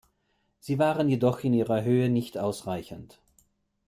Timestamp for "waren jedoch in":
0.79-1.53